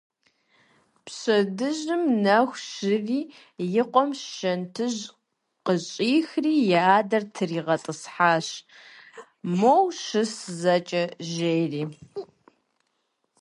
[1.05, 3.21] Пщэджыжьым нэху щыри
[3.81, 5.13] и къуэм шэнтыжьыр
[5.65, 8.47] къыщӀихри и адэр тригъэтӀысхьащ,
[9.59, 11.83] моуэ щыс зэкӀэ жери.